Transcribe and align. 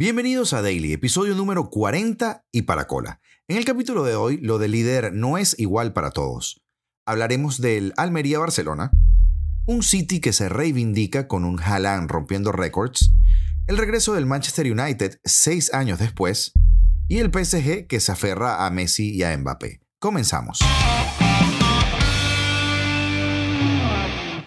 Bienvenidos 0.00 0.54
a 0.54 0.62
Daily, 0.62 0.94
episodio 0.94 1.34
número 1.34 1.68
40 1.68 2.46
y 2.52 2.62
para 2.62 2.86
cola. 2.86 3.20
En 3.48 3.58
el 3.58 3.66
capítulo 3.66 4.02
de 4.02 4.14
hoy, 4.14 4.38
lo 4.38 4.56
de 4.56 4.66
líder 4.66 5.12
no 5.12 5.36
es 5.36 5.54
igual 5.58 5.92
para 5.92 6.10
todos. 6.10 6.62
Hablaremos 7.04 7.60
del 7.60 7.92
Almería 7.98 8.38
Barcelona, 8.38 8.92
un 9.66 9.82
City 9.82 10.20
que 10.20 10.32
se 10.32 10.48
reivindica 10.48 11.28
con 11.28 11.44
un 11.44 11.60
Haaland 11.60 12.10
rompiendo 12.10 12.50
récords, 12.50 13.12
el 13.66 13.76
regreso 13.76 14.14
del 14.14 14.24
Manchester 14.24 14.72
United 14.72 15.18
seis 15.22 15.74
años 15.74 15.98
después 15.98 16.52
y 17.06 17.18
el 17.18 17.26
PSG 17.26 17.86
que 17.86 18.00
se 18.00 18.10
aferra 18.10 18.64
a 18.64 18.70
Messi 18.70 19.14
y 19.14 19.22
a 19.22 19.36
Mbappé. 19.36 19.82
Comenzamos. 19.98 20.60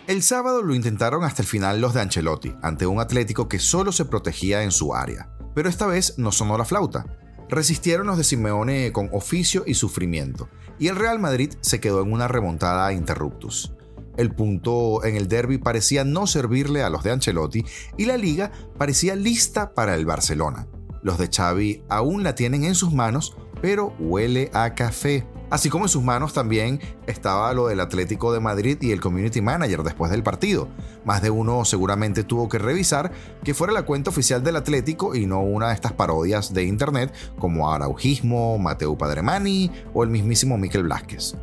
El 0.07 0.23
sábado 0.23 0.63
lo 0.63 0.73
intentaron 0.73 1.23
hasta 1.23 1.43
el 1.43 1.47
final 1.47 1.79
los 1.79 1.93
de 1.93 2.01
Ancelotti, 2.01 2.55
ante 2.63 2.87
un 2.87 2.99
Atlético 2.99 3.47
que 3.47 3.59
solo 3.59 3.91
se 3.91 4.05
protegía 4.05 4.63
en 4.63 4.71
su 4.71 4.95
área. 4.95 5.29
Pero 5.53 5.69
esta 5.69 5.85
vez 5.85 6.17
no 6.17 6.31
sonó 6.31 6.57
la 6.57 6.65
flauta. 6.65 7.05
Resistieron 7.49 8.07
los 8.07 8.17
de 8.17 8.23
Simeone 8.23 8.91
con 8.91 9.09
oficio 9.13 9.63
y 9.67 9.75
sufrimiento, 9.75 10.49
y 10.79 10.87
el 10.87 10.95
Real 10.95 11.19
Madrid 11.19 11.53
se 11.61 11.79
quedó 11.79 12.01
en 12.01 12.11
una 12.11 12.27
remontada 12.27 12.87
a 12.87 12.93
interruptus. 12.93 13.73
El 14.17 14.33
punto 14.33 15.03
en 15.03 15.15
el 15.15 15.27
derby 15.27 15.57
parecía 15.57 16.03
no 16.03 16.27
servirle 16.27 16.83
a 16.83 16.89
los 16.89 17.03
de 17.03 17.11
Ancelotti 17.11 17.65
y 17.97 18.05
la 18.05 18.17
liga 18.17 18.51
parecía 18.77 19.15
lista 19.15 19.73
para 19.73 19.95
el 19.95 20.05
Barcelona. 20.05 20.67
Los 21.01 21.17
de 21.17 21.29
Xavi 21.29 21.83
aún 21.89 22.23
la 22.23 22.35
tienen 22.35 22.63
en 22.63 22.75
sus 22.75 22.93
manos, 22.93 23.35
pero 23.61 23.95
huele 23.99 24.51
a 24.53 24.75
café. 24.75 25.27
Así 25.53 25.69
como 25.69 25.85
en 25.85 25.89
sus 25.89 26.01
manos 26.01 26.33
también 26.33 26.79
estaba 27.05 27.53
lo 27.53 27.67
del 27.67 27.79
Atlético 27.79 28.33
de 28.33 28.39
Madrid 28.39 28.75
y 28.81 28.91
el 28.91 28.99
Community 28.99 29.39
Manager 29.39 29.83
después 29.83 30.09
del 30.09 30.23
partido. 30.23 30.67
Más 31.05 31.21
de 31.21 31.29
uno 31.29 31.63
seguramente 31.63 32.23
tuvo 32.23 32.49
que 32.49 32.57
revisar 32.57 33.11
que 33.43 33.53
fuera 33.53 33.71
la 33.71 33.83
cuenta 33.83 34.09
oficial 34.09 34.43
del 34.43 34.55
Atlético 34.55 35.13
y 35.13 35.27
no 35.27 35.41
una 35.41 35.67
de 35.67 35.75
estas 35.75 35.93
parodias 35.93 36.55
de 36.55 36.63
internet 36.63 37.13
como 37.37 37.71
Araujismo, 37.71 38.57
Mateo 38.57 38.97
Padremani 38.97 39.69
o 39.93 40.03
el 40.03 40.09
mismísimo 40.09 40.57
Miquel 40.57 40.85
Blasquez. 40.85 41.35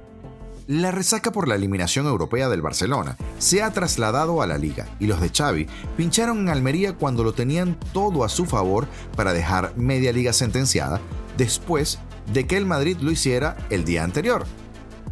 La 0.66 0.90
resaca 0.90 1.30
por 1.30 1.46
la 1.46 1.54
eliminación 1.54 2.06
europea 2.06 2.48
del 2.48 2.62
Barcelona 2.62 3.16
se 3.38 3.62
ha 3.62 3.70
trasladado 3.70 4.42
a 4.42 4.48
la 4.48 4.58
liga 4.58 4.88
y 4.98 5.06
los 5.06 5.20
de 5.20 5.30
Xavi 5.30 5.68
pincharon 5.96 6.40
en 6.40 6.48
Almería 6.48 6.96
cuando 6.96 7.22
lo 7.22 7.32
tenían 7.32 7.78
todo 7.92 8.24
a 8.24 8.28
su 8.28 8.44
favor 8.44 8.88
para 9.14 9.32
dejar 9.32 9.76
media 9.76 10.12
liga 10.12 10.32
sentenciada 10.32 11.00
después 11.36 12.00
de 12.32 12.46
que 12.46 12.56
el 12.56 12.66
Madrid 12.66 12.96
lo 13.00 13.10
hiciera 13.10 13.56
el 13.70 13.84
día 13.84 14.04
anterior. 14.04 14.46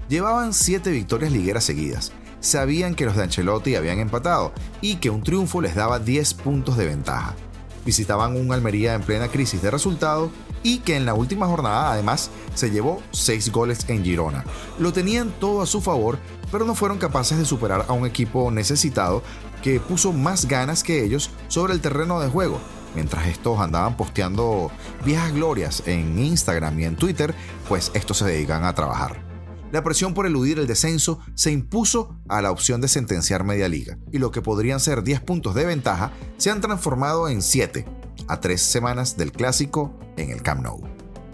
Llevaban 0.09 0.55
siete 0.55 0.91
victorias 0.91 1.33
ligueras 1.33 1.65
seguidas. 1.65 2.13
Sabían 2.41 2.95
que 2.95 3.05
los 3.05 3.17
de 3.17 3.25
Ancelotti 3.25 3.75
habían 3.75 3.99
empatado 3.99 4.53
y 4.81 4.97
que 4.97 5.11
un 5.11 5.23
triunfo 5.23 5.61
les 5.61 5.75
daba 5.75 5.99
10 5.99 6.35
puntos 6.35 6.77
de 6.77 6.87
ventaja. 6.87 7.35
Visitaban 7.85 8.37
un 8.37 8.53
Almería 8.53 8.95
en 8.95 9.03
plena 9.03 9.29
crisis 9.29 9.61
de 9.61 9.71
resultado 9.71 10.31
y 10.63 10.79
que 10.79 10.97
en 10.97 11.05
la 11.07 11.15
última 11.15 11.47
jornada 11.47 11.93
además 11.93 12.31
se 12.55 12.71
llevó 12.71 13.03
6 13.13 13.51
goles 13.51 13.87
en 13.89 14.05
Girona. 14.05 14.45
Lo 14.79 14.93
tenían 14.93 15.33
todo 15.41 15.63
a 15.63 15.67
su 15.67 15.81
favor, 15.81 16.19
pero 16.53 16.65
no 16.65 16.75
fueron 16.75 16.99
capaces 16.99 17.39
de 17.39 17.45
superar 17.45 17.87
a 17.89 17.93
un 17.93 18.07
equipo 18.07 18.51
necesitado 18.51 19.23
que 19.63 19.81
puso 19.81 20.13
más 20.13 20.47
ganas 20.47 20.83
que 20.83 21.05
ellos 21.05 21.31
sobre 21.49 21.73
el 21.73 21.81
terreno 21.81 22.21
de 22.21 22.29
juego 22.29 22.61
mientras 22.99 23.29
estos 23.29 23.61
andaban 23.61 23.97
posteando 23.97 24.73
viejas 25.05 25.33
glorias 25.33 25.85
en 25.87 26.19
Instagram 26.19 26.81
y 26.81 26.85
en 26.85 26.97
Twitter, 26.97 27.33
pues 27.69 27.93
estos 27.95 28.17
se 28.17 28.25
dedican 28.25 28.65
a 28.65 28.75
trabajar. 28.75 29.25
La 29.71 29.85
presión 29.85 30.15
por 30.15 30.27
eludir 30.27 30.59
el 30.59 30.67
descenso 30.67 31.21
se 31.37 31.53
impuso 31.53 32.17
a 32.29 32.43
la 32.43 32.51
opción 32.51 32.81
de 32.81 32.89
sentenciar 32.89 33.45
media 33.45 33.69
liga, 33.69 33.99
y 34.11 34.19
lo 34.19 34.33
que 34.33 34.43
podrían 34.43 34.81
ser 34.81 35.05
10 35.05 35.21
puntos 35.21 35.55
de 35.55 35.65
ventaja 35.65 36.11
se 36.39 36.51
han 36.51 36.61
transformado 36.61 37.29
en 37.29 37.41
7, 37.41 37.87
a 38.27 38.41
3 38.41 38.61
semanas 38.61 39.17
del 39.17 39.31
clásico 39.31 39.97
en 40.17 40.31
el 40.33 40.43
Camp 40.43 40.63
Nou. 40.63 40.83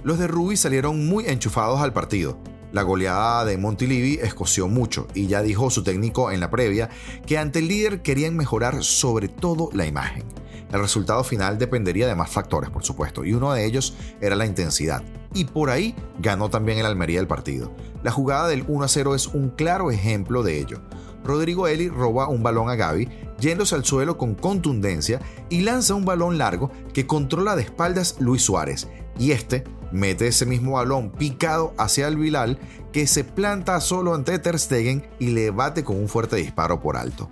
Los 0.02 0.18
de 0.18 0.26
Ruby 0.26 0.58
salieron 0.58 1.08
muy 1.08 1.24
enchufados 1.28 1.80
al 1.80 1.94
partido. 1.94 2.38
La 2.72 2.82
goleada 2.82 3.46
de 3.46 3.56
Montilivi 3.56 4.18
escoció 4.20 4.68
mucho 4.68 5.08
y 5.14 5.28
ya 5.28 5.40
dijo 5.40 5.70
su 5.70 5.82
técnico 5.82 6.30
en 6.30 6.40
la 6.40 6.50
previa 6.50 6.90
que 7.24 7.38
ante 7.38 7.60
el 7.60 7.68
líder 7.68 8.02
querían 8.02 8.36
mejorar 8.36 8.84
sobre 8.84 9.28
todo 9.28 9.70
la 9.72 9.86
imagen. 9.86 10.24
El 10.72 10.80
resultado 10.80 11.22
final 11.24 11.58
dependería 11.58 12.06
de 12.06 12.14
más 12.14 12.30
factores, 12.30 12.70
por 12.70 12.84
supuesto, 12.84 13.24
y 13.24 13.34
uno 13.34 13.52
de 13.52 13.64
ellos 13.64 13.94
era 14.20 14.36
la 14.36 14.46
intensidad. 14.46 15.02
Y 15.32 15.44
por 15.44 15.70
ahí 15.70 15.94
ganó 16.18 16.48
también 16.48 16.78
el 16.78 16.86
Almería 16.86 17.20
el 17.20 17.26
partido. 17.26 17.72
La 18.02 18.10
jugada 18.10 18.48
del 18.48 18.64
1 18.66 18.88
0 18.88 19.14
es 19.14 19.26
un 19.28 19.50
claro 19.50 19.90
ejemplo 19.90 20.42
de 20.42 20.60
ello. 20.60 20.80
Rodrigo 21.24 21.66
Eli 21.68 21.88
roba 21.88 22.28
un 22.28 22.42
balón 22.42 22.68
a 22.68 22.76
Gaby, 22.76 23.08
yéndose 23.40 23.74
al 23.74 23.84
suelo 23.84 24.18
con 24.18 24.34
contundencia 24.34 25.20
y 25.48 25.62
lanza 25.62 25.94
un 25.94 26.04
balón 26.04 26.38
largo 26.38 26.70
que 26.92 27.06
controla 27.06 27.56
de 27.56 27.62
espaldas 27.62 28.16
Luis 28.20 28.42
Suárez. 28.42 28.88
Y 29.18 29.32
este 29.32 29.64
mete 29.90 30.26
ese 30.26 30.44
mismo 30.44 30.72
balón 30.72 31.10
picado 31.10 31.72
hacia 31.78 32.08
el 32.08 32.16
Bilal 32.16 32.58
que 32.92 33.06
se 33.06 33.24
planta 33.24 33.80
solo 33.80 34.14
ante 34.14 34.38
Ter 34.38 34.58
Stegen 34.58 35.06
y 35.18 35.30
le 35.30 35.50
bate 35.50 35.82
con 35.82 35.96
un 35.96 36.08
fuerte 36.08 36.36
disparo 36.36 36.80
por 36.80 36.96
alto. 36.96 37.30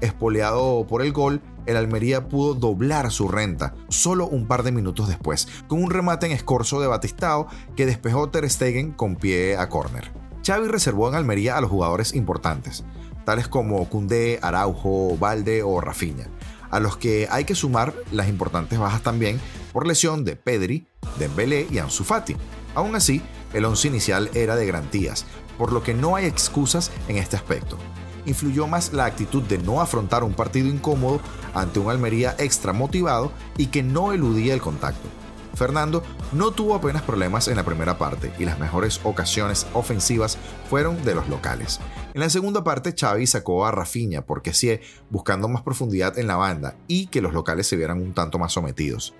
Espoleado 0.00 0.86
por 0.86 1.02
el 1.02 1.12
gol, 1.12 1.40
el 1.66 1.76
Almería 1.76 2.28
pudo 2.28 2.54
doblar 2.54 3.10
su 3.10 3.28
renta 3.28 3.74
solo 3.88 4.26
un 4.26 4.46
par 4.46 4.62
de 4.62 4.72
minutos 4.72 5.08
después, 5.08 5.48
con 5.68 5.82
un 5.82 5.90
remate 5.90 6.26
en 6.26 6.32
escorzo 6.32 6.80
de 6.80 6.86
Batistao 6.86 7.48
que 7.76 7.86
despejó 7.86 8.28
Ter 8.30 8.48
Stegen 8.48 8.92
con 8.92 9.16
pie 9.16 9.56
a 9.56 9.68
córner. 9.68 10.12
Xavi 10.46 10.68
reservó 10.68 11.08
en 11.08 11.14
Almería 11.14 11.56
a 11.56 11.60
los 11.60 11.70
jugadores 11.70 12.14
importantes, 12.14 12.84
tales 13.24 13.48
como 13.48 13.88
Cundé, 13.88 14.38
Araujo, 14.42 15.16
Valde 15.18 15.62
o 15.62 15.80
Rafinha, 15.80 16.28
a 16.70 16.80
los 16.80 16.96
que 16.96 17.28
hay 17.30 17.44
que 17.44 17.54
sumar 17.54 17.94
las 18.12 18.28
importantes 18.28 18.78
bajas 18.78 19.02
también 19.02 19.40
por 19.72 19.86
lesión 19.86 20.24
de 20.24 20.36
Pedri, 20.36 20.86
Dembélé 21.18 21.66
y 21.70 21.78
Ansu 21.78 22.04
Fati. 22.04 22.36
Aún 22.74 22.94
así, 22.96 23.22
el 23.52 23.64
once 23.64 23.88
inicial 23.88 24.30
era 24.34 24.56
de 24.56 24.66
garantías, 24.66 25.24
por 25.56 25.72
lo 25.72 25.82
que 25.82 25.94
no 25.94 26.16
hay 26.16 26.26
excusas 26.26 26.90
en 27.08 27.16
este 27.16 27.36
aspecto 27.36 27.78
influyó 28.26 28.66
más 28.66 28.92
la 28.92 29.04
actitud 29.04 29.42
de 29.42 29.58
no 29.58 29.80
afrontar 29.80 30.24
un 30.24 30.34
partido 30.34 30.68
incómodo 30.68 31.20
ante 31.54 31.78
un 31.78 31.90
Almería 31.90 32.34
extra 32.38 32.72
motivado 32.72 33.32
y 33.56 33.66
que 33.66 33.82
no 33.82 34.12
eludía 34.12 34.54
el 34.54 34.60
contacto. 34.60 35.08
Fernando 35.54 36.02
no 36.32 36.50
tuvo 36.50 36.74
apenas 36.74 37.02
problemas 37.02 37.48
en 37.48 37.56
la 37.56 37.64
primera 37.64 37.96
parte 37.96 38.32
y 38.38 38.44
las 38.44 38.58
mejores 38.58 39.00
ocasiones 39.04 39.66
ofensivas 39.72 40.36
fueron 40.68 41.04
de 41.04 41.14
los 41.14 41.28
locales. 41.28 41.80
En 42.12 42.20
la 42.20 42.30
segunda 42.30 42.64
parte 42.64 42.94
Xavi 42.98 43.26
sacó 43.26 43.64
a 43.64 43.70
Rafinha 43.70 44.26
porque 44.26 44.52
sí, 44.52 44.78
buscando 45.10 45.48
más 45.48 45.62
profundidad 45.62 46.18
en 46.18 46.26
la 46.26 46.36
banda 46.36 46.76
y 46.88 47.06
que 47.06 47.20
los 47.20 47.32
locales 47.32 47.66
se 47.66 47.76
vieran 47.76 48.02
un 48.02 48.14
tanto 48.14 48.38
más 48.38 48.52
sometidos. 48.52 49.14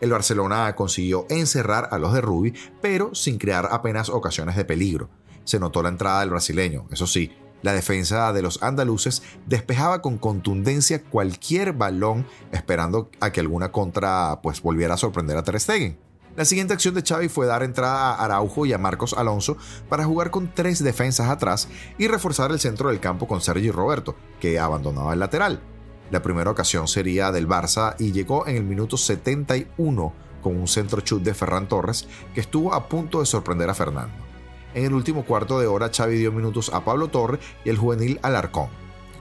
El 0.00 0.10
Barcelona 0.10 0.74
consiguió 0.74 1.26
encerrar 1.30 1.88
a 1.90 1.98
los 1.98 2.12
de 2.12 2.20
Rubi, 2.20 2.54
pero 2.82 3.14
sin 3.14 3.38
crear 3.38 3.68
apenas 3.70 4.08
ocasiones 4.08 4.56
de 4.56 4.64
peligro. 4.64 5.08
Se 5.44 5.60
notó 5.60 5.82
la 5.82 5.88
entrada 5.88 6.20
del 6.20 6.30
brasileño, 6.30 6.86
eso 6.90 7.06
sí, 7.06 7.32
la 7.66 7.74
defensa 7.74 8.32
de 8.32 8.42
los 8.42 8.62
andaluces 8.62 9.24
despejaba 9.44 10.00
con 10.00 10.18
contundencia 10.18 11.02
cualquier 11.02 11.72
balón 11.72 12.24
esperando 12.52 13.10
a 13.20 13.32
que 13.32 13.40
alguna 13.40 13.72
contra 13.72 14.40
pues 14.40 14.62
volviera 14.62 14.94
a 14.94 14.98
sorprender 14.98 15.36
a 15.36 15.42
Ter. 15.42 15.56
La 16.36 16.44
siguiente 16.44 16.74
acción 16.74 16.94
de 16.94 17.02
Xavi 17.02 17.28
fue 17.28 17.46
dar 17.46 17.64
entrada 17.64 18.12
a 18.12 18.24
Araujo 18.24 18.66
y 18.66 18.72
a 18.72 18.78
Marcos 18.78 19.14
Alonso 19.14 19.56
para 19.88 20.04
jugar 20.04 20.30
con 20.30 20.54
tres 20.54 20.84
defensas 20.84 21.28
atrás 21.28 21.68
y 21.98 22.06
reforzar 22.06 22.52
el 22.52 22.60
centro 22.60 22.88
del 22.88 23.00
campo 23.00 23.26
con 23.26 23.40
Sergi 23.40 23.72
Roberto, 23.72 24.14
que 24.38 24.60
abandonaba 24.60 25.14
el 25.14 25.18
lateral. 25.18 25.60
La 26.12 26.22
primera 26.22 26.52
ocasión 26.52 26.86
sería 26.86 27.32
del 27.32 27.48
Barça 27.48 27.96
y 27.98 28.12
llegó 28.12 28.46
en 28.46 28.56
el 28.56 28.64
minuto 28.64 28.96
71 28.96 30.12
con 30.40 30.56
un 30.56 30.68
centro 30.68 31.00
chut 31.00 31.24
de 31.24 31.34
Ferran 31.34 31.66
Torres 31.66 32.06
que 32.32 32.42
estuvo 32.42 32.74
a 32.74 32.88
punto 32.88 33.18
de 33.18 33.26
sorprender 33.26 33.68
a 33.68 33.74
Fernando. 33.74 34.35
En 34.76 34.84
el 34.84 34.92
último 34.92 35.24
cuarto 35.24 35.58
de 35.58 35.66
hora, 35.66 35.90
Xavi 35.90 36.18
dio 36.18 36.30
minutos 36.32 36.70
a 36.70 36.84
Pablo 36.84 37.08
Torre 37.08 37.38
y 37.64 37.70
el 37.70 37.78
juvenil 37.78 38.20
Alarcón. 38.20 38.68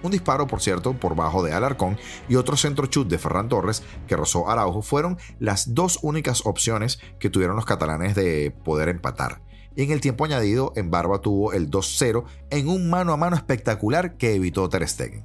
Un 0.03 0.11
disparo, 0.11 0.47
por 0.47 0.61
cierto, 0.61 0.99
por 0.99 1.15
bajo 1.15 1.43
de 1.43 1.53
Alarcón 1.53 1.97
y 2.27 2.35
otro 2.35 2.57
centro 2.57 2.87
chut 2.87 3.07
de 3.07 3.17
Ferran 3.17 3.47
Torres 3.47 3.81
que 4.05 4.17
rozó 4.17 4.49
Araujo 4.49 4.81
fueron 4.81 5.17
las 5.39 5.73
dos 5.73 5.99
únicas 6.01 6.45
opciones 6.45 6.99
que 7.19 7.29
tuvieron 7.29 7.55
los 7.55 7.63
catalanes 7.63 8.15
de 8.15 8.53
poder 8.65 8.89
empatar. 8.89 9.43
Y 9.77 9.83
en 9.83 9.91
el 9.91 10.01
tiempo 10.01 10.25
añadido, 10.25 10.73
en 10.75 10.91
Barba 10.91 11.21
tuvo 11.21 11.53
el 11.53 11.71
2-0 11.71 12.25
en 12.49 12.67
un 12.67 12.89
mano 12.89 13.13
a 13.13 13.17
mano 13.17 13.37
espectacular 13.37 14.17
que 14.17 14.35
evitó 14.35 14.67
Ter 14.67 14.85
Stegen. 14.85 15.23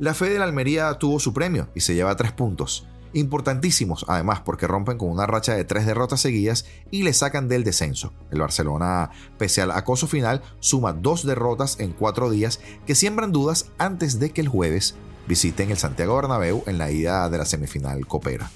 La 0.00 0.12
fe 0.12 0.28
de 0.28 0.40
la 0.40 0.44
Almería 0.44 0.92
tuvo 0.94 1.20
su 1.20 1.32
premio 1.32 1.68
y 1.76 1.82
se 1.82 1.94
lleva 1.94 2.16
tres 2.16 2.32
puntos 2.32 2.88
importantísimos 3.14 4.04
además 4.08 4.40
porque 4.40 4.66
rompen 4.66 4.98
con 4.98 5.08
una 5.08 5.26
racha 5.26 5.54
de 5.54 5.64
tres 5.64 5.86
derrotas 5.86 6.20
seguidas 6.20 6.64
y 6.90 7.02
le 7.02 7.12
sacan 7.12 7.48
del 7.48 7.64
descenso. 7.64 8.12
El 8.30 8.40
Barcelona, 8.40 9.10
pese 9.38 9.62
al 9.62 9.70
acoso 9.70 10.06
final, 10.06 10.42
suma 10.60 10.92
dos 10.92 11.24
derrotas 11.24 11.78
en 11.80 11.92
cuatro 11.92 12.30
días 12.30 12.60
que 12.86 12.94
siembran 12.94 13.32
dudas 13.32 13.66
antes 13.78 14.18
de 14.18 14.30
que 14.30 14.40
el 14.40 14.48
jueves 14.48 14.94
visiten 15.26 15.70
el 15.70 15.78
Santiago 15.78 16.16
Bernabéu 16.16 16.64
en 16.66 16.78
la 16.78 16.90
ida 16.90 17.28
de 17.28 17.38
la 17.38 17.44
semifinal 17.44 18.06
Copera. 18.06 18.50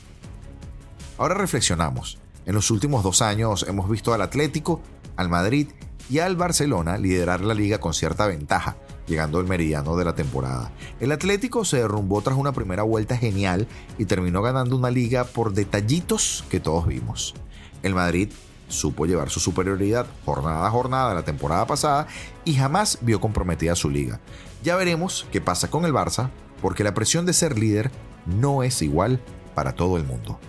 Ahora 1.19 1.35
reflexionamos. 1.35 2.19
En 2.45 2.55
los 2.55 2.71
últimos 2.71 3.03
dos 3.03 3.23
años 3.23 3.65
hemos 3.69 3.89
visto 3.91 4.15
al 4.15 4.23
Atlético, 4.23 4.81
al 5.17 5.29
Madrid 5.29 5.69
y 6.09 6.21
al 6.21 6.37
Barcelona 6.37 6.99
liderar 6.99 7.41
la 7.41 7.55
liga 7.55 7.79
con 7.79 7.95
cierta 7.95 8.27
ventaja, 8.27 8.77
llegando 9.07 9.39
al 9.39 9.47
meridiano 9.47 9.97
de 9.97 10.05
la 10.05 10.15
temporada. 10.15 10.73
El 11.01 11.13
Atlético 11.13 11.65
se 11.65 11.79
derrumbó 11.79 12.23
tras 12.23 12.37
una 12.37 12.53
primera 12.53 12.83
vuelta 12.83 13.17
genial 13.17 13.67
y 13.99 14.05
terminó 14.05 14.43
ganando 14.43 14.77
una 14.77 14.91
liga 14.91 15.25
por 15.25 15.53
detallitos 15.53 16.45
que 16.51 16.61
todos 16.61 16.87
vimos. 16.87 17.35
El 17.83 17.95
Madrid 17.95 18.31
supo 18.69 19.07
llevar 19.07 19.31
su 19.31 19.41
superioridad 19.41 20.07
jornada 20.25 20.67
a 20.67 20.71
jornada 20.71 21.15
la 21.15 21.25
temporada 21.25 21.67
pasada 21.67 22.07
y 22.45 22.55
jamás 22.55 22.99
vio 23.01 23.21
comprometida 23.21 23.75
su 23.77 23.91
liga. 23.91 24.21
Ya 24.63 24.77
veremos 24.77 25.27
qué 25.31 25.41
pasa 25.41 25.71
con 25.71 25.85
el 25.85 25.93
Barça, 25.93 26.31
porque 26.61 26.85
la 26.85 26.95
presión 26.95 27.27
de 27.27 27.33
ser 27.33 27.59
líder 27.59 27.91
no 28.27 28.63
es 28.63 28.83
igual 28.83 29.21
para 29.55 29.73
todo 29.75 29.97
el 29.97 30.05
mundo. 30.05 30.41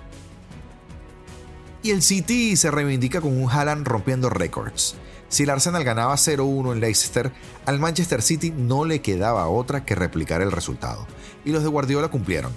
Y 1.83 1.91
el 1.91 2.01
City 2.01 2.55
se 2.55 2.71
reivindica 2.71 3.21
con 3.21 3.39
un 3.39 3.49
Haaland 3.49 3.87
rompiendo 3.87 4.29
récords. 4.29 4.95
Si 5.29 5.43
el 5.43 5.49
Arsenal 5.49 5.83
ganaba 5.83 6.15
0-1 6.15 6.71
en 6.71 6.79
Leicester, 6.79 7.33
al 7.65 7.79
Manchester 7.79 8.21
City 8.21 8.51
no 8.51 8.85
le 8.85 9.01
quedaba 9.01 9.47
otra 9.49 9.83
que 9.83 9.95
replicar 9.95 10.41
el 10.41 10.51
resultado. 10.51 11.05
Y 11.43 11.51
los 11.51 11.63
de 11.63 11.69
Guardiola 11.69 12.07
cumplieron. 12.07 12.53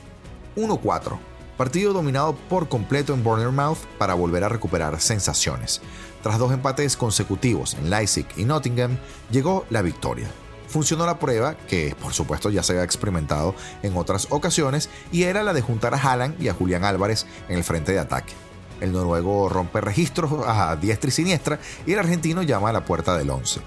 1-4. 0.57 1.19
Partido 1.57 1.93
dominado 1.93 2.35
por 2.49 2.69
completo 2.69 3.13
en 3.13 3.25
Bournemouth 3.25 3.79
para 3.99 4.15
volver 4.15 4.45
a 4.45 4.49
recuperar 4.49 5.01
sensaciones. 5.01 5.83
Tras 6.23 6.39
dos 6.39 6.53
empates 6.53 6.97
consecutivos 6.97 7.75
en 7.75 7.91
Leipzig 7.91 8.27
y 8.37 8.45
Nottingham, 8.45 8.99
llegó 9.31 9.67
la 9.69 9.83
victoria. 9.83 10.29
Funcionó 10.69 11.05
la 11.05 11.19
prueba, 11.19 11.57
que 11.57 11.97
por 12.01 12.13
supuesto 12.13 12.49
ya 12.51 12.63
se 12.63 12.73
había 12.73 12.85
experimentado 12.85 13.57
en 13.83 13.97
otras 13.97 14.29
ocasiones, 14.31 14.89
y 15.11 15.25
era 15.25 15.43
la 15.43 15.53
de 15.53 15.63
juntar 15.63 15.93
a 15.93 15.99
Haaland 15.99 16.41
y 16.41 16.49
a 16.49 16.55
Julián 16.55 16.85
Álvarez 16.85 17.27
en 17.49 17.59
el 17.59 17.65
frente 17.65 17.93
de 17.93 17.99
ataque. 17.99 18.33
El 18.81 18.93
noruego 18.93 19.49
rompe 19.49 19.81
registros 19.81 20.33
a 20.47 20.75
diestra 20.77 21.09
y 21.09 21.13
siniestra 21.13 21.61
y 21.87 21.93
el 21.93 21.99
argentino 21.99 22.43
llama 22.43 22.71
a 22.71 22.73
la 22.73 22.85
puerta 22.85 23.17
del 23.17 23.31
11. 23.31 23.61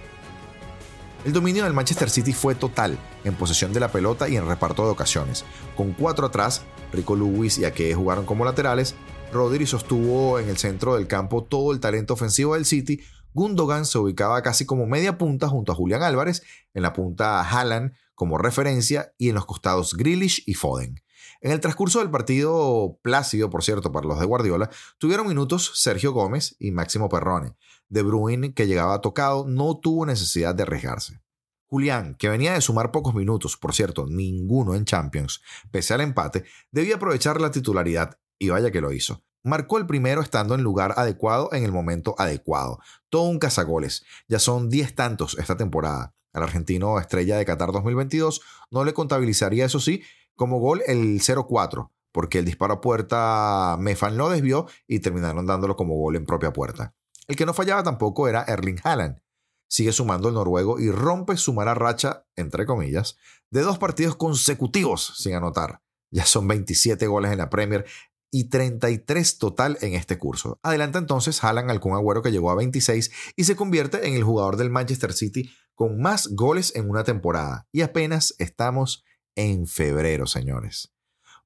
El 1.25 1.31
dominio 1.31 1.63
del 1.63 1.74
Manchester 1.74 2.10
City 2.10 2.33
fue 2.33 2.56
total 2.56 2.98
en 3.24 3.36
posesión 3.36 3.71
de 3.71 3.80
la 3.80 3.92
pelota 3.92 4.27
y 4.27 4.36
en 4.36 4.45
reparto 4.45 4.83
de 4.83 4.92
ocasiones. 4.92 5.45
Con 5.77 5.94
cuatro 5.94 6.27
atrás, 6.27 6.63
Rico 6.92 7.15
Lewis 7.15 7.57
y 7.57 7.65
Ake 7.65 7.94
jugaron 7.94 8.25
como 8.25 8.44
laterales, 8.44 8.95
Rodri 9.31 9.65
sostuvo 9.65 10.38
en 10.39 10.50
el 10.50 10.57
centro 10.57 10.95
del 10.95 11.07
campo 11.07 11.44
todo 11.44 11.71
el 11.71 11.80
talento 11.80 12.13
ofensivo 12.13 12.56
del 12.56 12.66
City, 12.66 13.01
Gundogan 13.33 13.86
se 13.86 13.98
ubicaba 13.98 14.42
casi 14.44 14.66
como 14.66 14.86
media 14.86 15.18
punta 15.18 15.48
junto 15.48 15.71
a 15.71 15.75
Julián 15.75 16.04
Álvarez, 16.04 16.44
en 16.74 16.83
la 16.83 16.94
punta 16.94 17.42
Haaland 17.42 17.94
como 18.16 18.38
referencia 18.38 19.13
y 19.18 19.30
en 19.30 19.36
los 19.36 19.45
costados 19.45 19.95
Grealish 19.95 20.44
y 20.45 20.54
Foden. 20.54 21.03
En 21.42 21.52
el 21.52 21.60
transcurso 21.60 22.00
del 22.00 22.10
partido, 22.10 23.00
plácido 23.02 23.50
por 23.50 23.64
cierto 23.64 23.92
para 23.92 24.08
los 24.08 24.20
de 24.20 24.25
Guardiola, 24.25 24.70
tuvieron 24.98 25.28
minutos 25.28 25.72
Sergio 25.75 26.14
Gómez 26.14 26.56
y 26.60 26.72
Máximo 26.72 27.10
Perrone. 27.10 27.56
De 27.90 28.02
Bruyne, 28.02 28.54
que 28.54 28.68
llegaba 28.68 29.02
tocado, 29.02 29.46
no 29.48 29.78
tuvo 29.80 30.06
necesidad 30.06 30.56
de 30.56 30.64
arriesgarse. 30.64 31.22
Julián, 31.68 32.16
que 32.16 32.30
venía 32.30 32.54
de 32.54 32.62
sumar 32.62 32.92
pocos 32.92 33.16
minutos, 33.16 33.58
por 33.58 33.74
cierto, 33.74 34.06
ninguno 34.08 34.75
en 34.75 34.86
Champions, 34.86 35.42
pese 35.72 35.94
al 35.94 36.02
empate, 36.02 36.46
debía 36.72 36.96
aprovechar 36.96 37.42
la 37.42 37.52
titularidad, 37.52 38.19
y 38.38 38.50
vaya 38.50 38.72
que 38.72 38.81
lo 38.81 38.92
hizo. 38.92 39.24
Marcó 39.44 39.78
el 39.78 39.88
primero 39.88 40.22
estando 40.22 40.56
en 40.56 40.62
lugar 40.62 40.94
adecuado 40.98 41.50
en 41.52 41.64
el 41.64 41.72
momento 41.72 42.16
adecuado. 42.18 42.80
Todo 43.10 43.24
un 43.24 43.40
cazagoles. 43.40 44.06
Ya 44.28 44.40
son 44.40 44.69
10 44.69 44.96
tantos 44.96 45.38
esta 45.38 45.58
temporada. 45.58 46.16
Al 46.31 46.44
argentino 46.44 46.98
estrella 47.00 47.38
de 47.38 47.46
Qatar 47.46 47.72
2022 47.72 48.42
no 48.72 48.86
le 48.86 48.94
contabilizaría, 48.94 49.66
eso 49.66 49.80
sí, 49.80 50.02
como 50.35 50.59
gol 50.59 50.81
el 50.88 51.19
0-4, 51.19 51.89
porque 52.12 52.39
el 52.39 52.45
disparo 52.45 52.75
a 52.75 52.81
puerta 52.81 53.77
Mefan 53.80 54.18
lo 54.18 54.30
desvió 54.30 54.68
y 54.88 55.00
terminaron 55.00 55.45
dándolo 55.45 55.75
como 55.75 55.95
gol 55.95 56.15
en 56.15 56.25
propia 56.25 56.53
puerta. 56.53 56.95
El 57.27 57.35
que 57.35 57.45
no 57.45 57.53
fallaba 57.53 57.83
tampoco 57.83 58.27
era 58.27 58.44
Erling 58.44 58.80
Haaland. 58.83 59.21
Sigue 59.68 59.91
sumando 59.91 60.27
el 60.27 60.35
noruego 60.35 60.80
y 60.80 60.91
rompe 60.91 61.38
su 61.38 61.53
mala 61.53 61.74
racha, 61.74 62.25
entre 62.35 62.65
comillas, 62.65 63.18
de 63.50 63.62
dos 63.62 63.80
partidos 63.80 64.15
consecutivos 64.15 65.13
sin 65.18 65.33
anotar. 65.33 65.81
Ya 66.12 66.25
son 66.25 66.47
27 66.47 67.07
goles 67.07 67.31
en 67.31 67.39
la 67.39 67.50
Premier 67.50 67.85
y 68.30 68.50
33 68.50 69.38
total 69.38 69.77
en 69.81 69.94
este 69.94 70.18
curso. 70.18 70.59
Adelanta 70.63 71.00
entonces 71.00 71.44
Haaland 71.44 71.71
al 71.71 71.80
Kun 71.80 71.94
Agüero 71.94 72.21
que 72.21 72.31
llegó 72.31 72.51
a 72.51 72.56
26 72.56 73.12
y 73.35 73.44
se 73.44 73.56
convierte 73.56 74.07
en 74.07 74.15
el 74.15 74.24
jugador 74.24 74.57
del 74.57 74.69
Manchester 74.69 75.13
City 75.13 75.51
con 75.75 76.01
más 76.01 76.27
goles 76.35 76.75
en 76.75 76.89
una 76.89 77.03
temporada. 77.03 77.68
Y 77.71 77.81
apenas 77.81 78.35
estamos 78.39 79.03
en 79.35 79.68
febrero, 79.68 80.27
señores. 80.27 80.94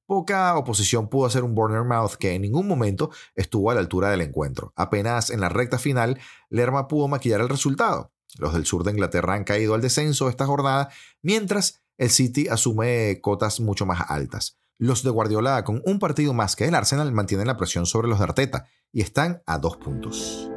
Poca 0.06 0.56
oposición 0.56 1.08
pudo 1.08 1.26
hacer 1.26 1.44
un 1.44 1.54
Mouth 1.54 2.14
que 2.14 2.32
en 2.32 2.40
ningún 2.40 2.66
momento 2.66 3.10
estuvo 3.34 3.70
a 3.70 3.74
la 3.74 3.80
altura 3.80 4.10
del 4.10 4.22
encuentro. 4.22 4.72
Apenas 4.74 5.28
en 5.28 5.40
la 5.40 5.50
recta 5.50 5.78
final, 5.78 6.18
Lerma 6.48 6.88
pudo 6.88 7.08
maquillar 7.08 7.42
el 7.42 7.48
resultado. 7.50 8.10
Los 8.38 8.54
del 8.54 8.64
sur 8.64 8.84
de 8.84 8.92
Inglaterra 8.92 9.34
han 9.34 9.44
caído 9.44 9.74
al 9.74 9.82
descenso 9.82 10.30
esta 10.30 10.46
jornada, 10.46 10.88
mientras 11.20 11.82
el 11.98 12.08
City 12.08 12.48
asume 12.48 13.20
cotas 13.20 13.60
mucho 13.60 13.84
más 13.84 14.02
altas. 14.08 14.58
Los 14.78 15.02
de 15.02 15.10
Guardiola, 15.10 15.64
con 15.64 15.82
un 15.84 15.98
partido 15.98 16.32
más 16.32 16.56
que 16.56 16.64
el 16.66 16.74
Arsenal, 16.74 17.12
mantienen 17.12 17.46
la 17.46 17.56
presión 17.56 17.84
sobre 17.84 18.08
los 18.08 18.18
de 18.18 18.24
Arteta 18.24 18.66
y 18.92 19.02
están 19.02 19.42
a 19.44 19.58
dos 19.58 19.76
puntos. 19.76 20.48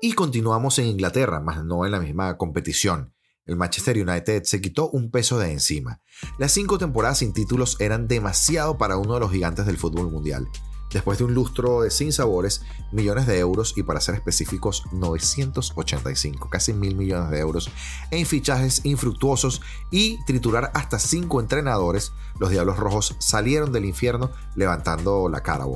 Y 0.00 0.12
continuamos 0.12 0.78
en 0.78 0.86
Inglaterra, 0.86 1.40
más 1.40 1.64
no 1.64 1.84
en 1.84 1.90
la 1.90 1.98
misma 1.98 2.36
competición. 2.36 3.12
El 3.46 3.56
Manchester 3.56 3.96
United 3.96 4.44
se 4.44 4.60
quitó 4.60 4.88
un 4.90 5.10
peso 5.10 5.40
de 5.40 5.50
encima. 5.50 6.00
Las 6.38 6.52
cinco 6.52 6.78
temporadas 6.78 7.18
sin 7.18 7.32
títulos 7.32 7.76
eran 7.80 8.06
demasiado 8.06 8.78
para 8.78 8.96
uno 8.96 9.14
de 9.14 9.20
los 9.20 9.32
gigantes 9.32 9.66
del 9.66 9.76
fútbol 9.76 10.08
mundial. 10.08 10.46
Después 10.92 11.18
de 11.18 11.24
un 11.24 11.34
lustro 11.34 11.82
de 11.82 11.90
sin 11.90 12.12
sabores, 12.12 12.62
millones 12.92 13.26
de 13.26 13.40
euros 13.40 13.74
y 13.76 13.82
para 13.82 14.00
ser 14.00 14.14
específicos 14.14 14.84
985, 14.92 16.48
casi 16.48 16.72
mil 16.72 16.94
millones 16.94 17.30
de 17.30 17.40
euros 17.40 17.68
en 18.12 18.24
fichajes 18.24 18.84
infructuosos 18.84 19.60
y 19.90 20.24
triturar 20.26 20.70
hasta 20.74 21.00
cinco 21.00 21.40
entrenadores, 21.40 22.12
los 22.38 22.50
Diablos 22.50 22.78
Rojos 22.78 23.16
salieron 23.18 23.72
del 23.72 23.84
infierno 23.84 24.30
levantando 24.54 25.28
la 25.28 25.42
cara. 25.42 25.66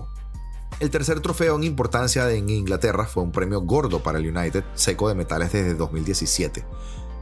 El 0.83 0.91
tercer 0.91 1.21
trofeo 1.21 1.55
en 1.55 1.63
importancia 1.63 2.29
en 2.33 2.51
Inglaterra 2.51 3.07
fue 3.07 3.23
un 3.23 3.31
premio 3.31 3.61
gordo 3.61 4.03
para 4.03 4.19
el 4.19 4.37
United, 4.37 4.65
seco 4.75 5.09
de 5.09 5.15
metales 5.15 5.53
desde 5.53 5.75
2017. 5.75 6.65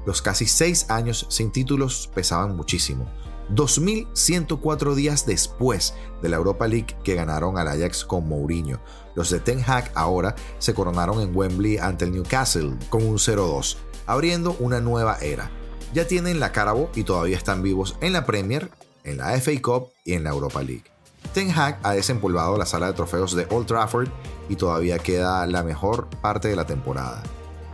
Los 0.06 0.22
casi 0.22 0.46
seis 0.46 0.88
años 0.88 1.26
sin 1.28 1.52
títulos 1.52 2.10
pesaban 2.14 2.56
muchísimo. 2.56 3.12
2.104 3.50 4.94
días 4.94 5.26
después 5.26 5.92
de 6.22 6.30
la 6.30 6.38
Europa 6.38 6.66
League 6.68 6.96
que 7.04 7.16
ganaron 7.16 7.58
al 7.58 7.68
Ajax 7.68 8.06
con 8.06 8.26
Mourinho. 8.26 8.80
Los 9.14 9.28
de 9.28 9.40
Ten 9.40 9.62
Hag 9.66 9.92
ahora 9.94 10.34
se 10.58 10.72
coronaron 10.72 11.20
en 11.20 11.36
Wembley 11.36 11.76
ante 11.76 12.06
el 12.06 12.12
Newcastle 12.12 12.78
con 12.88 13.04
un 13.04 13.18
0-2, 13.18 13.76
abriendo 14.06 14.56
una 14.58 14.80
nueva 14.80 15.18
era. 15.20 15.50
Ya 15.92 16.08
tienen 16.08 16.40
la 16.40 16.52
Carabao 16.52 16.90
y 16.94 17.04
todavía 17.04 17.36
están 17.36 17.62
vivos 17.62 17.98
en 18.00 18.14
la 18.14 18.24
Premier, 18.24 18.70
en 19.04 19.18
la 19.18 19.38
FA 19.38 19.52
Cup 19.60 19.90
y 20.02 20.14
en 20.14 20.24
la 20.24 20.30
Europa 20.30 20.62
League. 20.62 20.89
Ten 21.32 21.50
Hag 21.50 21.78
ha 21.82 21.92
desempolvado 21.92 22.58
la 22.58 22.66
sala 22.66 22.88
de 22.88 22.92
trofeos 22.94 23.36
de 23.36 23.46
Old 23.50 23.66
Trafford 23.66 24.08
y 24.48 24.56
todavía 24.56 24.98
queda 24.98 25.46
la 25.46 25.62
mejor 25.62 26.08
parte 26.20 26.48
de 26.48 26.56
la 26.56 26.66
temporada. 26.66 27.22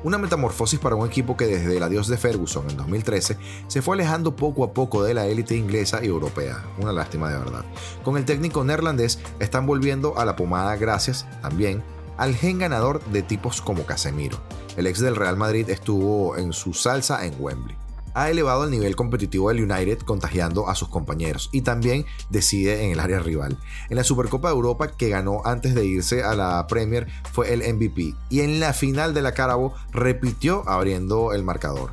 Una 0.05 0.19
metamorfosis 0.19 0.79
para 0.79 0.95
un 0.95 1.07
equipo 1.07 1.37
que 1.37 1.47
desde 1.47 1.77
el 1.77 1.83
adiós 1.83 2.07
de 2.07 2.19
Ferguson 2.19 2.69
en 2.71 2.77
2013 2.77 3.39
se 3.67 3.83
fue 3.83 3.97
alejando 3.97 4.37
poco 4.37 4.63
a 4.63 4.73
poco 4.73 5.03
de 5.03 5.15
la 5.15 5.27
élite 5.27 5.57
inglesa 5.57 6.05
y 6.05 6.07
europea. 6.07 6.63
Una 6.79 6.93
lástima 6.93 7.31
de 7.31 7.39
verdad. 7.39 7.65
Con 8.05 8.17
el 8.17 8.25
técnico 8.25 8.63
neerlandés 8.63 9.19
están 9.41 9.67
volviendo 9.67 10.19
a 10.19 10.25
la 10.25 10.37
pomada 10.37 10.77
gracias 10.77 11.27
también 11.41 11.83
al 12.19 12.35
gen 12.35 12.59
ganador 12.59 13.03
de 13.07 13.23
tipos 13.23 13.61
como 13.63 13.85
Casemiro. 13.85 14.39
El 14.77 14.87
ex 14.87 15.01
del 15.01 15.17
Real 15.17 15.37
Madrid 15.37 15.69
estuvo 15.71 16.37
en 16.37 16.53
su 16.53 16.75
salsa 16.75 17.25
en 17.27 17.35
Wembley 17.39 17.86
ha 18.17 18.31
elevado 18.31 18.65
el 18.65 18.71
nivel 18.71 18.97
competitivo 18.97 19.51
del 19.51 19.71
United 19.71 19.99
contagiando 19.99 20.71
a 20.71 20.75
sus 20.75 20.89
compañeros 20.89 21.51
y 21.53 21.61
también 21.61 22.07
decide 22.31 22.85
en 22.85 22.93
el 22.93 22.99
área 22.99 23.19
rival. 23.19 23.59
En 23.91 23.97
la 23.97 24.05
Supercopa 24.05 24.49
de 24.49 24.55
Europa 24.55 24.89
que 24.89 25.11
ganó 25.11 25.43
antes 25.45 25.75
de 25.75 25.85
irse 25.85 26.25
a 26.25 26.35
la 26.35 26.67
Premier 26.67 27.09
fue 27.31 27.53
el 27.53 27.61
MVP 27.61 28.15
y 28.31 28.41
en 28.41 28.59
la 28.59 28.73
final 28.73 29.13
de 29.13 29.21
la 29.21 29.33
Carabao 29.33 29.75
repitió 29.93 30.67
abriendo 30.67 31.35
el 31.35 31.45
marcador. 31.45 31.93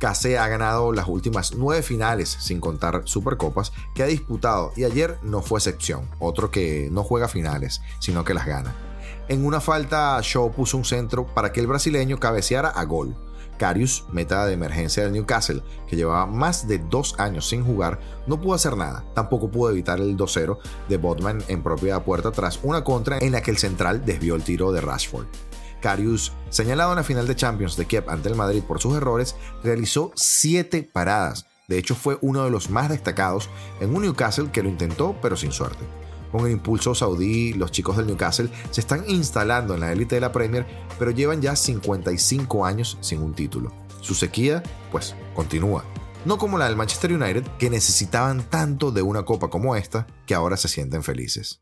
Case 0.00 0.36
ha 0.36 0.48
ganado 0.48 0.92
las 0.92 1.06
últimas 1.06 1.54
nueve 1.54 1.82
finales, 1.82 2.36
sin 2.40 2.58
contar 2.58 3.02
Supercopas, 3.04 3.72
que 3.94 4.02
ha 4.02 4.06
disputado 4.06 4.72
y 4.74 4.82
ayer 4.82 5.18
no 5.22 5.42
fue 5.42 5.60
excepción, 5.60 6.08
otro 6.18 6.50
que 6.50 6.88
no 6.90 7.04
juega 7.04 7.28
finales, 7.28 7.82
sino 8.00 8.24
que 8.24 8.34
las 8.34 8.46
gana. 8.46 8.74
En 9.28 9.46
una 9.46 9.60
falta, 9.60 10.18
Shaw 10.20 10.50
puso 10.50 10.76
un 10.76 10.84
centro 10.84 11.24
para 11.24 11.52
que 11.52 11.60
el 11.60 11.68
brasileño 11.68 12.18
cabeceara 12.18 12.68
a 12.68 12.82
gol. 12.84 13.14
Carius, 13.60 14.06
meta 14.10 14.46
de 14.46 14.54
emergencia 14.54 15.02
del 15.02 15.12
Newcastle, 15.12 15.62
que 15.86 15.94
llevaba 15.94 16.24
más 16.24 16.66
de 16.66 16.78
dos 16.78 17.14
años 17.18 17.46
sin 17.46 17.62
jugar, 17.62 18.00
no 18.26 18.40
pudo 18.40 18.54
hacer 18.54 18.74
nada. 18.74 19.04
Tampoco 19.14 19.50
pudo 19.50 19.70
evitar 19.70 20.00
el 20.00 20.16
2-0 20.16 20.56
de 20.88 20.96
Botman 20.96 21.44
en 21.46 21.62
propia 21.62 22.02
puerta 22.02 22.32
tras 22.32 22.58
una 22.62 22.82
contra 22.82 23.18
en 23.18 23.32
la 23.32 23.42
que 23.42 23.50
el 23.50 23.58
central 23.58 24.02
desvió 24.06 24.34
el 24.34 24.44
tiro 24.44 24.72
de 24.72 24.80
Rashford. 24.80 25.26
Carius, 25.82 26.32
señalado 26.48 26.92
en 26.92 26.96
la 26.96 27.04
final 27.04 27.26
de 27.26 27.36
Champions 27.36 27.76
de 27.76 27.84
Kiev 27.84 28.08
ante 28.08 28.30
el 28.30 28.34
Madrid 28.34 28.62
por 28.66 28.80
sus 28.80 28.96
errores, 28.96 29.36
realizó 29.62 30.10
siete 30.14 30.82
paradas. 30.82 31.46
De 31.68 31.76
hecho, 31.76 31.94
fue 31.94 32.16
uno 32.22 32.42
de 32.44 32.50
los 32.50 32.70
más 32.70 32.88
destacados 32.88 33.50
en 33.80 33.94
un 33.94 34.02
Newcastle 34.02 34.50
que 34.50 34.62
lo 34.62 34.70
intentó, 34.70 35.14
pero 35.20 35.36
sin 35.36 35.52
suerte. 35.52 35.84
Con 36.32 36.46
el 36.46 36.52
impulso 36.52 36.94
saudí, 36.94 37.52
los 37.54 37.72
chicos 37.72 37.96
del 37.96 38.06
Newcastle 38.06 38.50
se 38.70 38.80
están 38.80 39.04
instalando 39.08 39.74
en 39.74 39.80
la 39.80 39.92
élite 39.92 40.14
de 40.14 40.20
la 40.20 40.32
Premier, 40.32 40.66
pero 40.98 41.10
llevan 41.10 41.42
ya 41.42 41.56
55 41.56 42.64
años 42.64 42.98
sin 43.00 43.22
un 43.22 43.34
título. 43.34 43.72
Su 44.00 44.14
sequía, 44.14 44.62
pues, 44.92 45.14
continúa. 45.34 45.84
No 46.24 46.38
como 46.38 46.58
la 46.58 46.66
del 46.66 46.76
Manchester 46.76 47.12
United, 47.12 47.44
que 47.58 47.70
necesitaban 47.70 48.42
tanto 48.42 48.92
de 48.92 49.02
una 49.02 49.24
copa 49.24 49.48
como 49.48 49.74
esta, 49.74 50.06
que 50.26 50.34
ahora 50.34 50.56
se 50.56 50.68
sienten 50.68 51.02
felices. 51.02 51.60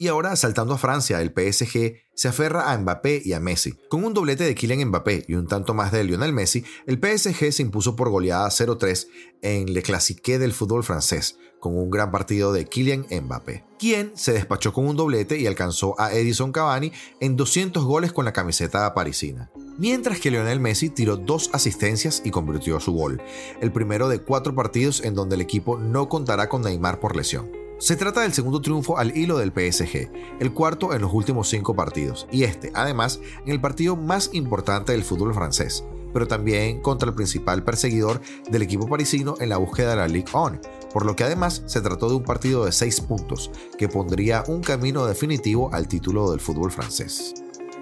Y 0.00 0.06
ahora, 0.06 0.36
saltando 0.36 0.74
a 0.74 0.78
Francia, 0.78 1.20
el 1.20 1.30
PSG 1.30 1.96
se 2.14 2.28
aferra 2.28 2.70
a 2.70 2.78
Mbappé 2.78 3.20
y 3.24 3.32
a 3.32 3.40
Messi. 3.40 3.74
Con 3.88 4.04
un 4.04 4.14
doblete 4.14 4.44
de 4.44 4.54
Kylian 4.54 4.90
Mbappé 4.90 5.24
y 5.26 5.34
un 5.34 5.48
tanto 5.48 5.74
más 5.74 5.90
de 5.90 6.04
Lionel 6.04 6.32
Messi, 6.32 6.64
el 6.86 7.00
PSG 7.00 7.52
se 7.52 7.62
impuso 7.62 7.96
por 7.96 8.08
goleada 8.08 8.48
0-3 8.48 9.08
en 9.42 9.74
Le 9.74 9.82
Classique 9.82 10.38
del 10.38 10.52
fútbol 10.52 10.84
francés, 10.84 11.36
con 11.58 11.76
un 11.76 11.90
gran 11.90 12.12
partido 12.12 12.52
de 12.52 12.66
Kylian 12.66 13.06
Mbappé, 13.10 13.64
quien 13.76 14.12
se 14.14 14.32
despachó 14.32 14.72
con 14.72 14.86
un 14.86 14.94
doblete 14.94 15.36
y 15.36 15.48
alcanzó 15.48 16.00
a 16.00 16.12
Edison 16.12 16.52
Cavani 16.52 16.92
en 17.18 17.34
200 17.34 17.84
goles 17.84 18.12
con 18.12 18.24
la 18.24 18.32
camiseta 18.32 18.94
parisina. 18.94 19.50
Mientras 19.78 20.20
que 20.20 20.30
Lionel 20.30 20.60
Messi 20.60 20.90
tiró 20.90 21.16
dos 21.16 21.50
asistencias 21.52 22.22
y 22.24 22.30
convirtió 22.30 22.78
su 22.78 22.92
gol, 22.92 23.20
el 23.60 23.72
primero 23.72 24.08
de 24.08 24.20
cuatro 24.20 24.54
partidos 24.54 25.02
en 25.02 25.14
donde 25.14 25.34
el 25.34 25.40
equipo 25.40 25.76
no 25.76 26.08
contará 26.08 26.48
con 26.48 26.62
Neymar 26.62 27.00
por 27.00 27.16
lesión. 27.16 27.50
Se 27.78 27.94
trata 27.94 28.22
del 28.22 28.32
segundo 28.32 28.60
triunfo 28.60 28.98
al 28.98 29.16
hilo 29.16 29.38
del 29.38 29.52
PSG, 29.52 30.10
el 30.40 30.52
cuarto 30.52 30.92
en 30.94 31.00
los 31.00 31.12
últimos 31.12 31.48
cinco 31.48 31.76
partidos, 31.76 32.26
y 32.32 32.42
este, 32.42 32.72
además, 32.74 33.20
en 33.46 33.52
el 33.52 33.60
partido 33.60 33.94
más 33.94 34.30
importante 34.32 34.90
del 34.90 35.04
fútbol 35.04 35.32
francés, 35.32 35.84
pero 36.12 36.26
también 36.26 36.80
contra 36.80 37.08
el 37.08 37.14
principal 37.14 37.62
perseguidor 37.62 38.20
del 38.50 38.62
equipo 38.62 38.88
parisino 38.88 39.36
en 39.38 39.50
la 39.50 39.58
búsqueda 39.58 39.90
de 39.90 39.96
la 39.96 40.08
Ligue 40.08 40.32
1, 40.34 40.60
por 40.92 41.06
lo 41.06 41.14
que 41.14 41.22
además 41.22 41.62
se 41.66 41.80
trató 41.80 42.08
de 42.08 42.16
un 42.16 42.24
partido 42.24 42.64
de 42.64 42.72
seis 42.72 43.00
puntos, 43.00 43.52
que 43.78 43.88
pondría 43.88 44.42
un 44.48 44.60
camino 44.60 45.06
definitivo 45.06 45.72
al 45.72 45.86
título 45.86 46.32
del 46.32 46.40
fútbol 46.40 46.72
francés. 46.72 47.32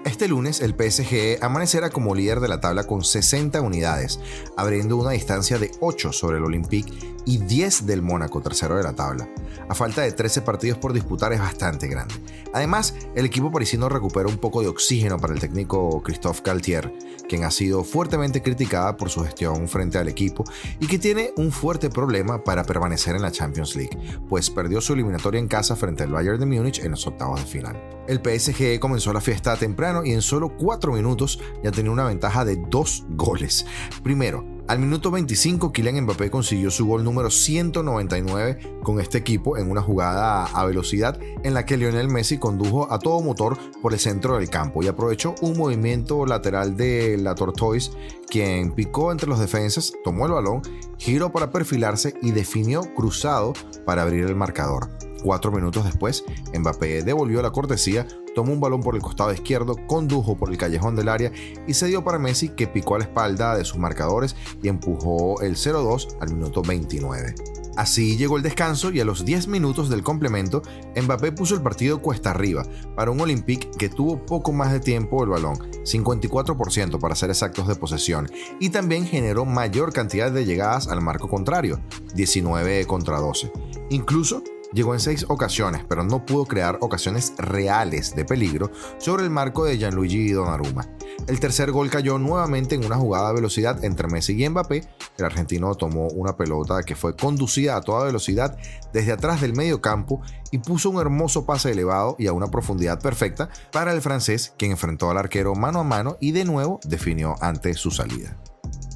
Este 0.07 0.29
lunes 0.29 0.61
el 0.61 0.73
PSG 0.73 1.43
amanecerá 1.43 1.89
como 1.89 2.15
líder 2.15 2.39
de 2.39 2.47
la 2.47 2.61
tabla 2.61 2.85
con 2.85 3.03
60 3.03 3.59
unidades, 3.59 4.21
abriendo 4.55 4.95
una 4.95 5.11
distancia 5.11 5.59
de 5.59 5.69
8 5.81 6.13
sobre 6.13 6.37
el 6.37 6.45
Olympique 6.45 6.93
y 7.25 7.39
10 7.39 7.85
del 7.85 8.01
Mónaco, 8.01 8.39
tercero 8.41 8.77
de 8.77 8.83
la 8.83 8.93
tabla. 8.93 9.27
A 9.67 9.75
falta 9.75 10.03
de 10.03 10.13
13 10.13 10.43
partidos 10.43 10.77
por 10.77 10.93
disputar 10.93 11.33
es 11.33 11.41
bastante 11.41 11.89
grande. 11.89 12.15
Además, 12.53 12.95
el 13.15 13.25
equipo 13.25 13.51
parisino 13.51 13.89
recupera 13.89 14.29
un 14.29 14.37
poco 14.37 14.61
de 14.61 14.69
oxígeno 14.69 15.19
para 15.19 15.33
el 15.33 15.41
técnico 15.41 16.01
Christophe 16.01 16.41
Galtier, 16.41 16.93
quien 17.27 17.43
ha 17.43 17.51
sido 17.51 17.83
fuertemente 17.83 18.41
criticada 18.41 18.95
por 18.95 19.09
su 19.09 19.25
gestión 19.25 19.67
frente 19.67 19.97
al 19.97 20.07
equipo 20.07 20.45
y 20.79 20.87
que 20.87 20.99
tiene 20.99 21.33
un 21.35 21.51
fuerte 21.51 21.89
problema 21.89 22.45
para 22.45 22.63
permanecer 22.63 23.17
en 23.17 23.23
la 23.23 23.31
Champions 23.33 23.75
League, 23.75 23.97
pues 24.29 24.49
perdió 24.49 24.79
su 24.79 24.93
eliminatoria 24.93 25.41
en 25.41 25.49
casa 25.49 25.75
frente 25.75 26.03
al 26.03 26.13
Bayern 26.13 26.39
de 26.39 26.45
Múnich 26.45 26.79
en 26.79 26.91
los 26.91 27.05
octavos 27.05 27.41
de 27.41 27.45
final. 27.45 27.97
El 28.07 28.21
PSG 28.21 28.79
comenzó 28.79 29.11
la 29.11 29.19
fiesta 29.19 29.57
temprano 29.57 29.96
y 30.05 30.11
en 30.11 30.21
solo 30.21 30.49
4 30.57 30.93
minutos 30.93 31.39
ya 31.63 31.71
tenía 31.71 31.91
una 31.91 32.05
ventaja 32.05 32.45
de 32.45 32.57
2 32.57 33.05
goles. 33.09 33.65
Primero, 34.03 34.57
al 34.67 34.79
minuto 34.79 35.11
25, 35.11 35.71
Kylian 35.71 36.03
Mbappé 36.03 36.29
consiguió 36.29 36.69
su 36.71 36.85
gol 36.85 37.05
número 37.05 37.29
199 37.29 38.81
con 38.83 38.99
este 38.99 39.17
equipo 39.17 39.57
en 39.57 39.71
una 39.71 39.81
jugada 39.81 40.43
a 40.43 40.65
velocidad 40.65 41.17
en 41.43 41.53
la 41.53 41.65
que 41.65 41.77
Lionel 41.77 42.09
Messi 42.09 42.37
condujo 42.37 42.91
a 42.91 42.99
todo 42.99 43.21
motor 43.21 43.57
por 43.81 43.93
el 43.93 43.99
centro 43.99 44.37
del 44.37 44.49
campo 44.49 44.83
y 44.83 44.87
aprovechó 44.87 45.35
un 45.39 45.57
movimiento 45.57 46.25
lateral 46.25 46.75
de 46.75 47.17
la 47.17 47.33
Tortoise, 47.33 47.91
quien 48.29 48.73
picó 48.73 49.13
entre 49.13 49.29
los 49.29 49.39
defensas, 49.39 49.93
tomó 50.03 50.25
el 50.25 50.33
balón, 50.33 50.61
giró 50.97 51.31
para 51.31 51.49
perfilarse 51.49 52.15
y 52.21 52.31
definió 52.31 52.81
cruzado 52.93 53.53
para 53.85 54.01
abrir 54.01 54.25
el 54.25 54.35
marcador. 54.35 54.89
Cuatro 55.23 55.49
minutos 55.49 55.85
después, 55.85 56.25
Mbappé 56.53 57.03
devolvió 57.03 57.41
la 57.41 57.51
cortesía, 57.51 58.05
tomó 58.37 58.53
un 58.53 58.59
balón 58.59 58.81
por 58.81 58.93
el 58.93 59.01
costado 59.01 59.33
izquierdo, 59.33 59.75
condujo 59.87 60.37
por 60.37 60.51
el 60.51 60.59
callejón 60.59 60.95
del 60.95 61.09
área 61.09 61.31
y 61.65 61.73
se 61.73 61.87
dio 61.87 62.03
para 62.03 62.19
Messi 62.19 62.49
que 62.49 62.67
picó 62.67 62.93
a 62.93 62.99
la 62.99 63.05
espalda 63.05 63.57
de 63.57 63.65
sus 63.65 63.79
marcadores 63.79 64.35
y 64.61 64.67
empujó 64.67 65.41
el 65.41 65.55
0-2 65.55 66.17
al 66.21 66.35
minuto 66.35 66.61
29. 66.61 67.33
Así 67.77 68.15
llegó 68.15 68.37
el 68.37 68.43
descanso 68.43 68.91
y 68.91 68.99
a 68.99 69.05
los 69.05 69.25
10 69.25 69.47
minutos 69.47 69.89
del 69.89 70.03
complemento, 70.03 70.61
Mbappé 70.95 71.31
puso 71.31 71.55
el 71.55 71.63
partido 71.63 71.99
cuesta 71.99 72.29
arriba 72.29 72.63
para 72.95 73.09
un 73.09 73.19
Olympique 73.21 73.71
que 73.75 73.89
tuvo 73.89 74.23
poco 74.23 74.51
más 74.51 74.71
de 74.71 74.81
tiempo 74.81 75.23
el 75.23 75.31
balón, 75.31 75.57
54% 75.57 76.99
para 76.99 77.15
ser 77.15 77.31
exactos 77.31 77.67
de 77.67 77.75
posesión, 77.75 78.29
y 78.59 78.69
también 78.69 79.07
generó 79.07 79.45
mayor 79.45 79.93
cantidad 79.93 80.31
de 80.31 80.45
llegadas 80.45 80.87
al 80.89 81.01
marco 81.01 81.27
contrario, 81.27 81.79
19 82.13 82.85
contra 82.85 83.19
12. 83.19 83.51
Incluso 83.89 84.43
Llegó 84.73 84.93
en 84.93 84.99
seis 84.99 85.25
ocasiones, 85.29 85.85
pero 85.87 86.03
no 86.03 86.25
pudo 86.25 86.45
crear 86.45 86.77
ocasiones 86.81 87.33
reales 87.37 88.15
de 88.15 88.25
peligro 88.25 88.71
sobre 88.97 89.23
el 89.23 89.29
marco 89.29 89.63
de 89.63 89.77
Gianluigi 89.77 90.31
Donnarumma. 90.31 90.87
El 91.27 91.39
tercer 91.39 91.71
gol 91.71 91.89
cayó 91.89 92.19
nuevamente 92.19 92.75
en 92.75 92.85
una 92.85 92.97
jugada 92.97 93.29
de 93.29 93.35
velocidad 93.35 93.83
entre 93.83 94.07
Messi 94.07 94.41
y 94.41 94.49
Mbappé. 94.49 94.87
El 95.17 95.25
argentino 95.25 95.73
tomó 95.75 96.07
una 96.09 96.35
pelota 96.35 96.83
que 96.83 96.95
fue 96.95 97.15
conducida 97.15 97.77
a 97.77 97.81
toda 97.81 98.05
velocidad 98.05 98.57
desde 98.93 99.13
atrás 99.13 99.41
del 99.41 99.55
medio 99.55 99.81
campo 99.81 100.21
y 100.51 100.59
puso 100.59 100.89
un 100.89 100.99
hermoso 100.99 101.45
pase 101.45 101.71
elevado 101.71 102.15
y 102.19 102.27
a 102.27 102.33
una 102.33 102.47
profundidad 102.47 103.01
perfecta 103.01 103.49
para 103.71 103.93
el 103.93 104.01
francés, 104.01 104.53
quien 104.57 104.71
enfrentó 104.71 105.09
al 105.09 105.17
arquero 105.17 105.55
mano 105.55 105.79
a 105.79 105.83
mano 105.83 106.17
y 106.19 106.31
de 106.31 106.45
nuevo 106.45 106.79
definió 106.83 107.35
ante 107.41 107.73
su 107.73 107.91
salida. 107.91 108.37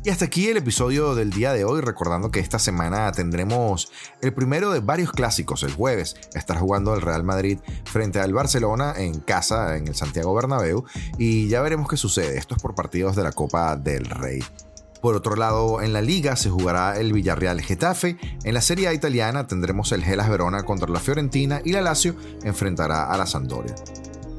Y 0.04 0.10
hasta 0.10 0.26
aquí 0.26 0.48
el 0.48 0.58
episodio 0.58 1.14
del 1.14 1.30
día 1.30 1.54
de 1.54 1.64
hoy, 1.64 1.80
recordando 1.80 2.32
que 2.32 2.40
esta 2.40 2.58
semana 2.58 3.12
tendremos 3.12 3.92
el 4.22 4.34
primero 4.34 4.72
de 4.72 4.80
varios 4.80 5.12
clásicos. 5.12 5.62
El 5.62 5.74
jueves 5.74 6.16
estará 6.34 6.60
jugando 6.60 6.96
el 6.96 7.02
Real 7.02 7.24
Madrid 7.24 7.60
frente 7.86 8.20
al 8.20 8.34
Barcelona 8.34 8.96
en 8.98 9.20
casa, 9.20 9.78
en 9.78 9.88
el 9.88 9.94
Santiago 9.94 10.34
Bernabéu, 10.34 10.86
y 11.20 11.50
ya 11.50 11.62
veremos 11.62 11.88
qué 11.88 11.98
sucede. 11.98 12.40
Esto 12.40 12.56
es 12.56 12.62
por 12.64 12.74
partidos 12.74 13.16
de 13.16 13.22
la 13.22 13.32
Copa 13.32 13.76
del 13.76 14.06
Rey. 14.06 14.44
Por 15.02 15.16
otro 15.16 15.36
lado, 15.36 15.84
en 15.84 15.94
la 15.94 16.02
liga 16.02 16.36
se 16.36 16.50
jugará 16.50 17.00
el 17.00 17.14
Villarreal 17.14 17.62
Getafe, 17.62 18.18
en 18.44 18.56
la 18.56 18.62
Serie 18.62 18.88
A 18.88 18.94
italiana 18.94 19.46
tendremos 19.46 19.92
el 19.92 20.04
Gelas 20.04 20.30
Verona 20.30 20.64
contra 20.64 20.90
la 20.90 21.00
Fiorentina 21.00 21.62
y 21.64 21.74
la 21.74 21.82
Lazio 21.82 22.16
enfrentará 22.44 23.06
a 23.06 23.18
la 23.18 23.28
Sampdoria. 23.28 23.76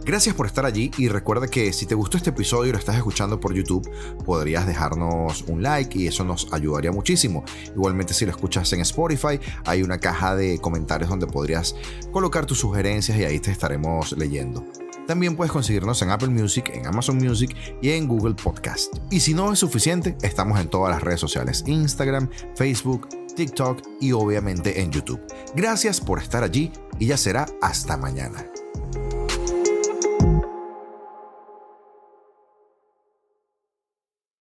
Gracias 0.04 0.34
por 0.34 0.46
estar 0.46 0.66
allí 0.66 0.90
y 0.98 1.08
recuerda 1.08 1.46
que 1.46 1.72
si 1.72 1.86
te 1.86 1.94
gustó 1.94 2.16
este 2.16 2.30
episodio 2.30 2.70
y 2.70 2.72
lo 2.72 2.78
estás 2.78 2.96
escuchando 2.96 3.38
por 3.38 3.54
YouTube, 3.54 3.88
podrías 4.24 4.66
dejarnos 4.66 5.42
un 5.42 5.62
like 5.62 5.96
y 5.96 6.08
eso 6.08 6.24
nos 6.24 6.52
ayudaría 6.52 6.90
muchísimo. 6.90 7.44
Igualmente 7.66 8.12
si 8.12 8.24
lo 8.24 8.32
escuchas 8.32 8.72
en 8.72 8.80
Spotify, 8.80 9.38
hay 9.64 9.82
una 9.82 9.98
caja 9.98 10.34
de 10.34 10.58
comentarios 10.58 11.08
donde 11.08 11.28
podrías 11.28 11.76
colocar 12.10 12.46
tus 12.46 12.58
sugerencias 12.58 13.16
y 13.16 13.24
ahí 13.24 13.38
te 13.38 13.52
estaremos 13.52 14.12
leyendo. 14.12 14.66
También 15.06 15.36
puedes 15.36 15.52
conseguirnos 15.52 16.00
en 16.02 16.10
Apple 16.10 16.28
Music, 16.28 16.70
en 16.74 16.86
Amazon 16.86 17.16
Music 17.16 17.54
y 17.80 17.90
en 17.90 18.08
Google 18.08 18.34
Podcast. 18.34 18.94
Y 19.10 19.20
si 19.20 19.34
no 19.34 19.52
es 19.52 19.58
suficiente, 19.58 20.16
estamos 20.22 20.58
en 20.60 20.68
todas 20.68 20.92
las 20.92 21.02
redes 21.02 21.20
sociales, 21.20 21.64
Instagram, 21.66 22.28
Facebook, 22.56 23.08
TikTok 23.36 23.82
y 24.00 24.12
obviamente 24.12 24.80
en 24.80 24.90
YouTube. 24.90 25.20
Gracias 25.54 26.00
por 26.00 26.20
estar 26.20 26.42
allí 26.42 26.72
y 26.98 27.06
ya 27.06 27.16
será 27.16 27.46
hasta 27.60 27.96
mañana. 27.96 28.44